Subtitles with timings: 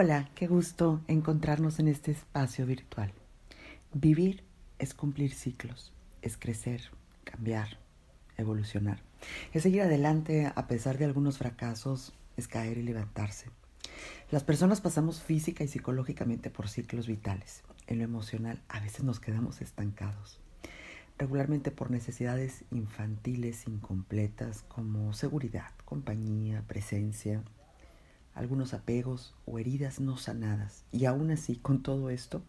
[0.00, 3.12] Hola, qué gusto encontrarnos en este espacio virtual.
[3.92, 4.44] Vivir
[4.78, 5.92] es cumplir ciclos,
[6.22, 6.82] es crecer,
[7.24, 7.78] cambiar,
[8.36, 9.02] evolucionar.
[9.52, 13.50] Es seguir adelante a pesar de algunos fracasos, es caer y levantarse.
[14.30, 17.64] Las personas pasamos física y psicológicamente por ciclos vitales.
[17.88, 20.38] En lo emocional a veces nos quedamos estancados,
[21.18, 27.42] regularmente por necesidades infantiles incompletas como seguridad, compañía, presencia,
[28.38, 30.84] algunos apegos o heridas no sanadas.
[30.92, 32.40] Y aún así, con todo esto,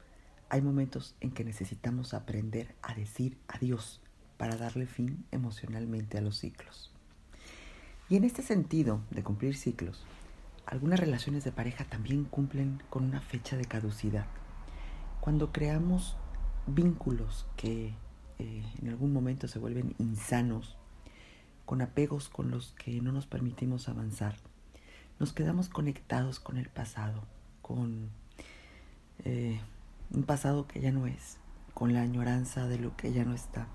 [0.48, 4.00] hay momentos en que necesitamos aprender a decir adiós
[4.38, 6.92] para darle fin emocionalmente a los ciclos.
[8.08, 10.04] Y en este sentido de cumplir ciclos,
[10.68, 14.28] algunas relaciones de pareja también cumplen con una fecha de caducidad.
[15.22, 16.18] Cuando creamos
[16.68, 17.96] vínculos que
[18.38, 20.78] eh, en algún momento se vuelven insanos,
[21.66, 24.36] con apegos con los que no nos permitimos avanzar,
[25.20, 27.24] nos quedamos conectados con el pasado,
[27.62, 28.10] con
[29.26, 29.60] eh,
[30.12, 31.38] un pasado que ya no es,
[31.74, 33.68] con la añoranza de lo que ya no está,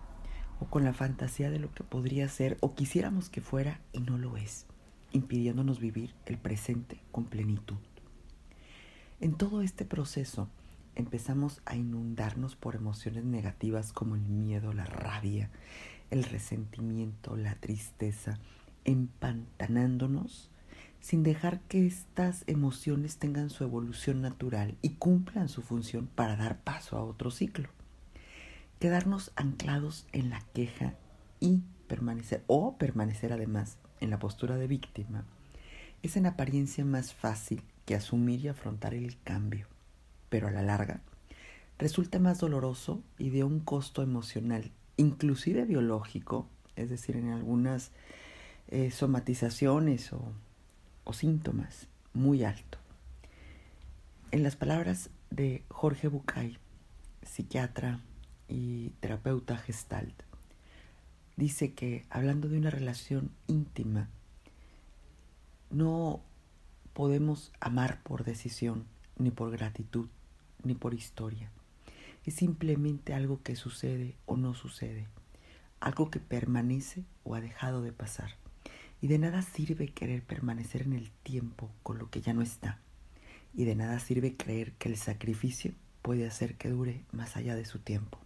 [0.58, 4.16] o con la fantasía de lo que podría ser o quisiéramos que fuera y no
[4.16, 4.66] lo es,
[5.12, 7.76] impidiéndonos vivir el presente con plenitud.
[9.20, 10.48] En todo este proceso
[10.94, 15.50] empezamos a inundarnos por emociones negativas como el miedo, la rabia,
[16.10, 18.38] el resentimiento, la tristeza,
[18.84, 20.50] empantanándonos
[21.04, 26.62] sin dejar que estas emociones tengan su evolución natural y cumplan su función para dar
[26.62, 27.68] paso a otro ciclo.
[28.80, 30.94] Quedarnos anclados en la queja
[31.40, 35.26] y permanecer, o permanecer además en la postura de víctima,
[36.02, 39.66] es en apariencia más fácil que asumir y afrontar el cambio,
[40.30, 41.02] pero a la larga
[41.78, 47.90] resulta más doloroso y de un costo emocional, inclusive biológico, es decir, en algunas
[48.68, 50.32] eh, somatizaciones o
[51.04, 52.78] o síntomas muy alto.
[54.30, 56.58] En las palabras de Jorge Bucay,
[57.22, 58.00] psiquiatra
[58.48, 60.22] y terapeuta gestalt,
[61.36, 64.08] dice que hablando de una relación íntima,
[65.70, 66.20] no
[66.92, 68.86] podemos amar por decisión,
[69.18, 70.08] ni por gratitud,
[70.62, 71.50] ni por historia.
[72.24, 75.08] Es simplemente algo que sucede o no sucede,
[75.80, 78.43] algo que permanece o ha dejado de pasar.
[79.04, 82.78] Y de nada sirve querer permanecer en el tiempo con lo que ya no está.
[83.52, 87.66] Y de nada sirve creer que el sacrificio puede hacer que dure más allá de
[87.66, 88.18] su tiempo.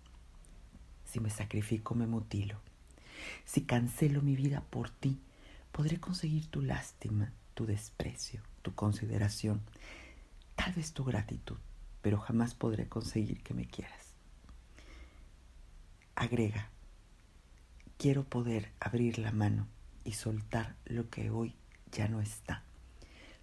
[1.04, 2.60] Si me sacrifico, me mutilo.
[3.44, 5.18] Si cancelo mi vida por ti,
[5.72, 9.60] podré conseguir tu lástima, tu desprecio, tu consideración,
[10.54, 11.58] tal vez tu gratitud,
[12.02, 14.14] pero jamás podré conseguir que me quieras.
[16.14, 16.70] Agrega,
[17.96, 19.66] quiero poder abrir la mano
[20.08, 21.54] y soltar lo que hoy
[21.92, 22.62] ya no está,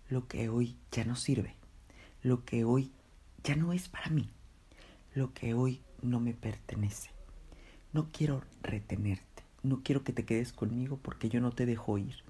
[0.09, 1.56] lo que hoy ya no sirve,
[2.24, 2.92] lo que hoy
[3.44, 4.31] ya no es para mí,
[5.14, 7.12] lo que hoy no me pertenece.
[7.94, 12.24] No quiero retenerte, no quiero que te quedes conmigo porque yo no te dejo ir.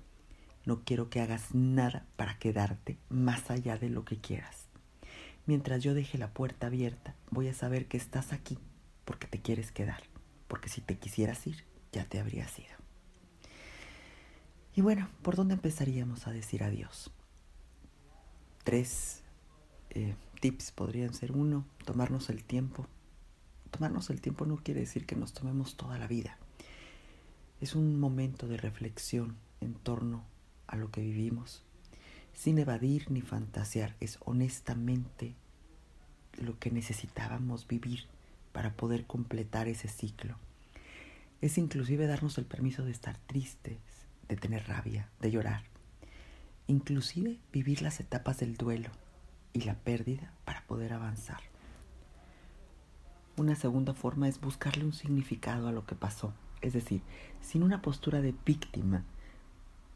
[0.65, 4.67] No quiero que hagas nada para quedarte más allá de lo que quieras.
[5.45, 8.57] Mientras yo deje la puerta abierta, voy a saber que estás aquí
[9.05, 10.03] porque te quieres quedar,
[10.49, 11.63] porque si te quisieras ir,
[11.93, 12.74] ya te habrías ido.
[14.75, 17.09] Y bueno, ¿por dónde empezaríamos a decir adiós?
[18.65, 19.23] Tres
[19.91, 22.85] eh, tips podrían ser uno, tomarnos el tiempo.
[23.71, 26.37] Tomarnos el tiempo no quiere decir que nos tomemos toda la vida.
[27.61, 30.25] Es un momento de reflexión en torno
[30.67, 31.63] a lo que vivimos,
[32.33, 33.95] sin evadir ni fantasear.
[34.01, 35.35] Es honestamente
[36.33, 38.07] lo que necesitábamos vivir
[38.51, 40.35] para poder completar ese ciclo.
[41.39, 43.79] Es inclusive darnos el permiso de estar tristes,
[44.27, 45.63] de tener rabia, de llorar,
[46.67, 48.89] inclusive vivir las etapas del duelo
[49.53, 51.39] y la pérdida para poder avanzar.
[53.37, 57.01] Una segunda forma es buscarle un significado a lo que pasó, es decir,
[57.41, 59.03] sin una postura de víctima,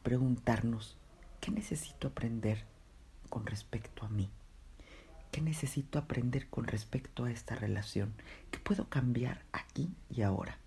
[0.04, 0.98] preguntarnos,
[1.40, 2.66] ¿qué necesito aprender
[3.30, 4.30] con respecto a mí?
[5.32, 8.14] ¿Qué necesito aprender con respecto a esta relación?
[8.52, 10.58] ¿Qué puedo cambiar aquí y ahora?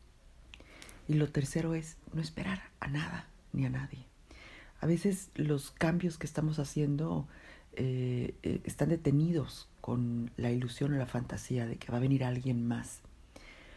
[1.08, 4.06] Y lo tercero es no esperar a nada ni a nadie.
[4.81, 7.28] A veces los cambios que estamos haciendo
[7.75, 12.25] eh, eh, están detenidos con la ilusión o la fantasía de que va a venir
[12.25, 13.00] alguien más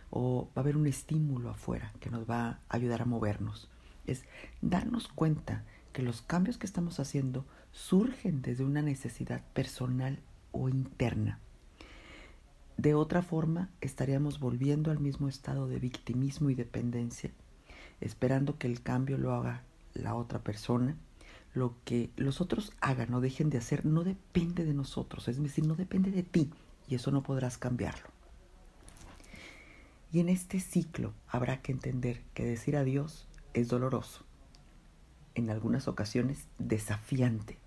[0.09, 3.69] o va a haber un estímulo afuera que nos va a ayudar a movernos.
[4.07, 4.23] Es
[4.61, 5.63] darnos cuenta
[5.93, 10.19] que los cambios que estamos haciendo surgen desde una necesidad personal
[10.51, 11.39] o interna.
[12.77, 17.31] De otra forma, estaríamos volviendo al mismo estado de victimismo y dependencia
[18.01, 19.63] esperando que el cambio lo haga
[19.93, 20.95] la otra persona,
[21.53, 25.65] lo que los otros hagan o dejen de hacer no depende de nosotros, es decir,
[25.65, 26.51] no depende de ti
[26.87, 28.07] y eso no podrás cambiarlo.
[30.11, 34.25] Y en este ciclo habrá que entender que decir adiós es doloroso,
[35.33, 37.57] en algunas ocasiones desafiante.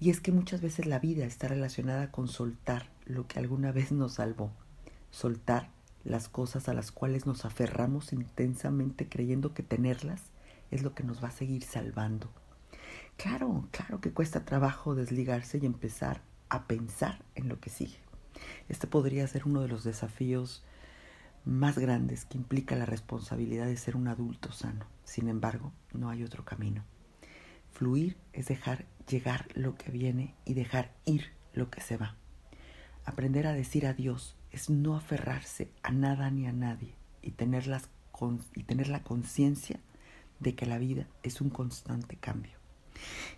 [0.00, 3.90] Y es que muchas veces la vida está relacionada con soltar lo que alguna vez
[3.90, 4.52] nos salvó,
[5.10, 5.70] soltar
[6.04, 10.22] las cosas a las cuales nos aferramos intensamente creyendo que tenerlas
[10.70, 12.30] es lo que nos va a seguir salvando.
[13.16, 17.98] Claro, claro que cuesta trabajo desligarse y empezar a pensar en lo que sigue.
[18.68, 20.64] Este podría ser uno de los desafíos
[21.44, 24.86] más grandes que implica la responsabilidad de ser un adulto sano.
[25.04, 26.84] Sin embargo, no hay otro camino.
[27.72, 32.16] Fluir es dejar llegar lo que viene y dejar ir lo que se va.
[33.04, 37.88] Aprender a decir adiós es no aferrarse a nada ni a nadie y tener, las
[38.54, 39.78] y tener la conciencia
[40.40, 42.52] de que la vida es un constante cambio.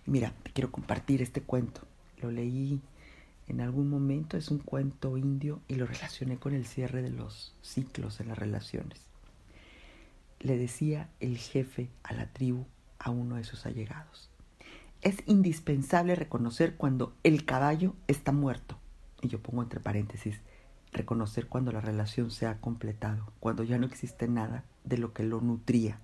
[0.06, 1.86] Y mira, quiero compartir este cuento.
[2.20, 2.80] Lo leí
[3.48, 7.54] en algún momento, es un cuento indio y lo relacioné con el cierre de los
[7.62, 9.00] ciclos en las relaciones.
[10.38, 12.64] Le decía el jefe a la tribu
[12.98, 14.30] a uno de sus allegados.
[15.02, 18.78] Es indispensable reconocer cuando el caballo está muerto.
[19.20, 20.40] Y yo pongo entre paréntesis,
[20.92, 25.22] reconocer cuando la relación se ha completado, cuando ya no existe nada de lo que
[25.22, 26.00] lo nutría.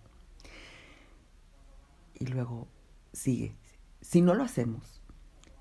[2.19, 2.69] Y luego
[3.13, 3.55] sigue,
[4.01, 5.01] si no lo hacemos,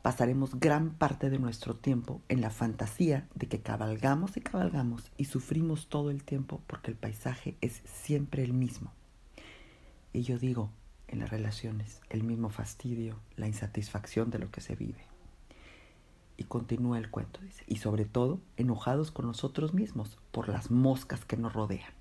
[0.02, 5.26] pasaremos gran parte de nuestro tiempo en la fantasía de que cabalgamos y cabalgamos y
[5.26, 8.94] sufrimos todo el tiempo porque el paisaje es siempre el mismo.
[10.14, 10.70] Y yo digo,
[11.08, 15.15] en las relaciones, el mismo fastidio, la insatisfacción de lo que se vive.
[16.38, 21.24] Y continúa el cuento, dice, y sobre todo enojados con nosotros mismos por las moscas
[21.24, 21.94] que nos rodean.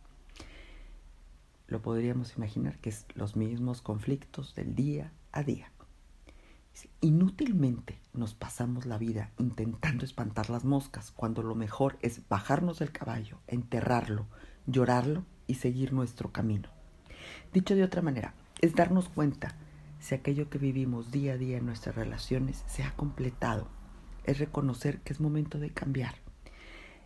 [1.69, 5.71] Lo podríamos imaginar que es los mismos conflictos del día a día.
[7.01, 12.91] Inútilmente nos pasamos la vida intentando espantar las moscas cuando lo mejor es bajarnos del
[12.91, 14.27] caballo, enterrarlo,
[14.67, 16.69] llorarlo y seguir nuestro camino.
[17.53, 19.55] Dicho de otra manera, es darnos cuenta
[20.01, 23.69] si aquello que vivimos día a día en nuestras relaciones se ha completado
[24.25, 26.15] es reconocer que es momento de cambiar.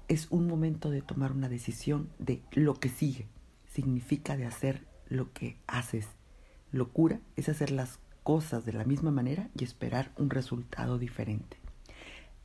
[0.08, 3.26] Es un momento de tomar una decisión de lo que sigue.
[3.70, 6.06] Significa de hacer lo que haces.
[6.72, 11.58] Locura es hacer las cosas de la misma manera y esperar un resultado diferente.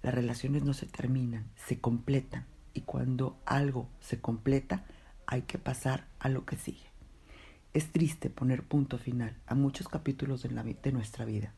[0.01, 2.45] Las relaciones no se terminan, se completan.
[2.73, 4.85] Y cuando algo se completa,
[5.27, 6.91] hay que pasar a lo que sigue.
[7.73, 11.53] Es triste poner punto final a muchos capítulos de, de nuestra vida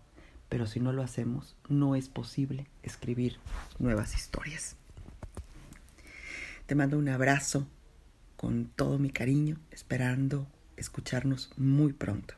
[0.49, 3.37] pero si no lo hacemos, no es posible escribir
[3.79, 4.75] nuevas historias.
[6.65, 7.67] Te mando un abrazo
[8.37, 10.47] con todo mi cariño, esperando
[10.77, 12.35] escucharnos muy pronto.